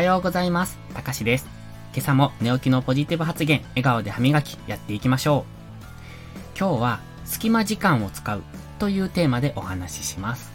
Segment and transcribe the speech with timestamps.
[0.00, 0.78] はようございます。
[0.94, 1.46] たかしです。
[1.92, 5.44] 今朝も寝起きのポジティブ発言、笑顔で歯磨き、やっていきましょ
[6.56, 6.58] う。
[6.58, 8.42] 今日は、隙間時間を使う
[8.78, 10.52] というテーマでお話しします。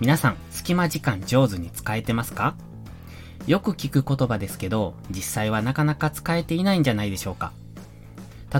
[0.00, 2.54] 皆さん、隙間時間上手に使えてますか？
[3.46, 7.52] よく聞く言葉ですけど、実際はなかなか使えていないんじゃないでしょうか。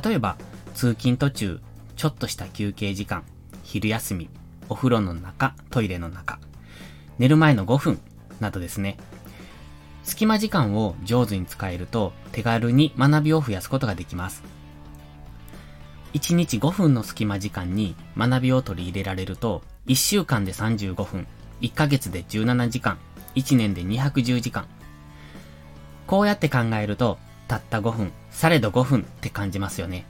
[0.04, 0.36] 例えば、
[0.74, 1.62] 通勤途中、
[1.96, 3.22] ちょっとした休憩時間、
[3.62, 4.28] 昼休み、
[4.68, 6.40] お風呂の中、トイレの中、
[7.18, 8.00] 寝る前の5分、
[8.38, 8.98] などですね。
[10.04, 14.42] 隙間時間を上手に使えると手軽に学びを増やすことができます。
[16.14, 21.26] 1日5分の隙間時間に学びを取り入れられると、1週間で35分、
[21.62, 22.98] 1ヶ月で17時間、
[23.34, 24.66] 1年で210時間。
[26.06, 30.04] こうやって考えると、たった5分、されど5分って感じますよね。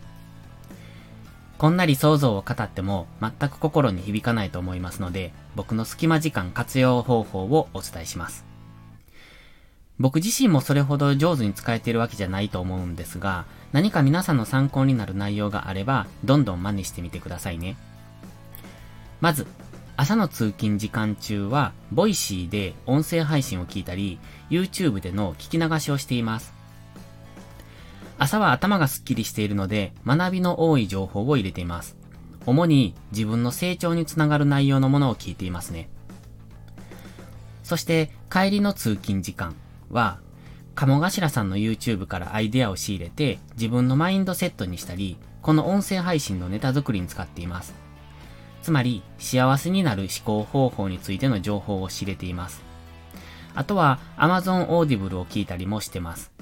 [1.57, 8.52] こんな理想像を語っても全く心に響かないと思いますので、僕の隙間時間活用方法をお伝えします。
[10.03, 17.77] 僕自身もそれほど上手に使えているわけじゃないと思うんですが、何か皆さんの参考になる内容があれば、どんどん真似してみてくださいね。
[19.21, 19.47] まず、
[19.97, 24.19] 朝の通勤時間中は、ボイシーで音声配信を聞いたり、
[24.51, 26.53] YouTube での聞き流しをしています。
[28.19, 31.97] 朝は頭がスッキリしているので、学びの多い情報を入れています。
[32.45, 35.89] 主に自分の成長につながる内容のものを聞いていますね。
[37.63, 39.55] そして帰りの通勤時間
[39.93, 40.19] は、
[40.75, 47.75] 鴨頭さんの YouTube からアイデアを仕入れて自分のマインドセットにしたり、この音声配信のネタ作りに使っています。
[48.63, 52.63] つまり、幸せになる思考方法についての情報を知れています。
[53.55, 56.33] あとは Amazon Audible を聞いたりもしてます。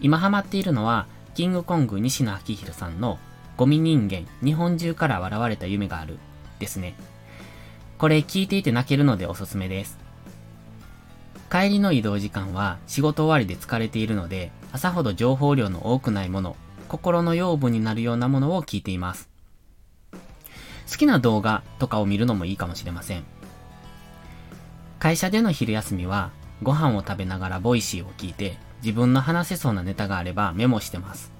[0.00, 3.18] 今ハマっているのは、キングコング西野昭弘さんの
[3.56, 6.18] ゴミ人間、日本中から笑われた夢がある、
[6.58, 6.94] ですね。
[7.98, 10.05] これ聞いていて泣けるのでおすすめです。
[11.58, 16.54] 帰りの移動時間は仕事終わりで疲れているので、朝ほど情報量の多くないもの、
[16.86, 19.30] 心の養分になるようなものを聞いています。
[20.90, 23.24] 好きな動画とかを見るのもいいかもしれません。
[24.98, 26.30] 会社での昼休みは、
[26.62, 31.32] ご飯を食べながらボイシーを聞いて、自分の話せそうなネタがあればメモしてます。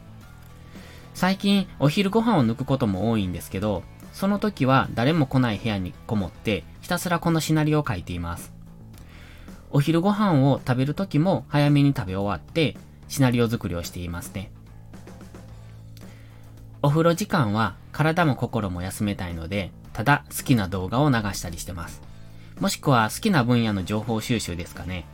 [1.13, 3.83] 最近お昼ご飯を抜くことも多いんですけど、
[4.15, 8.56] その時は誰も来ない部屋にこもってひたすらこのシナリオを書いています。
[9.77, 12.79] お昼ご飯を食べる時も早めに食べ終わって
[13.09, 14.51] シナリオ作りをしていますね。
[16.81, 22.01] お風呂時間は体も心も休めたいので、ただ好きな動画を流したりしてます。
[22.59, 25.05] もしくは好きな分野の情報収集ですかね。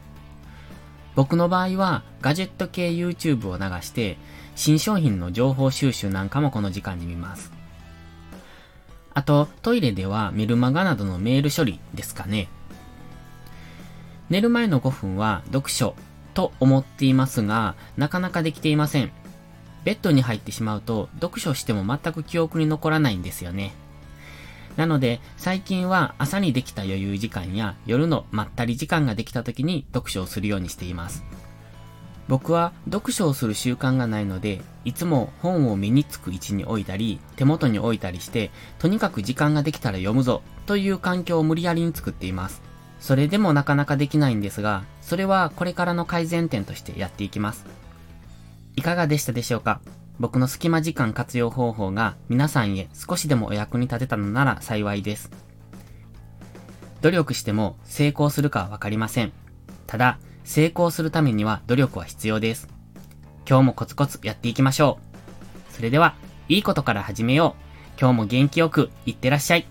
[1.16, 4.16] 僕の場合はガジェット系 YouTube を流して
[4.54, 7.50] 新商品の情報収集なんかもこの時間に見ます。
[9.12, 12.46] あと、トイレではメルマガなどのメール処理ですかね。
[14.30, 15.94] 寝る前の5分は読書
[16.34, 19.10] と思っていますが、なかなかできていません。
[19.84, 23.72] ベッドに入ってしまうと読書しても全く記憶に残らないんですよね。
[24.76, 31.24] なので、最近は朝にできた余裕時間や夜のまったり時間ができた時に読書をするようにしています。
[32.28, 42.62] 僕は読書をする習慣がないので、いつも本を目につく位置に置いたり、手元に置いたりして、とにかく時間ができたら読むぞ、という環境を無理やりに作っています。
[43.02, 47.66] それでもなかなかできないんですが、それはこれからの改善点としてやっていきます。
[48.76, 49.80] いかがでしたでしょうか？
[50.20, 55.30] 僕の隙間時間活用方法が皆さんへ少しでもお役に立てたのなら幸いです。
[57.00, 59.32] 努力しても成功するかはわかりません。
[59.88, 62.68] ただ、成功するためには努力は必要です。
[63.48, 65.00] 今日もコツコツやっていきましょ
[65.70, 65.74] う。
[65.74, 66.14] それでは、
[66.48, 67.56] いいことから始めよ
[67.96, 68.00] う。
[68.00, 69.66] 今日も元気よく、いってらっしゃい。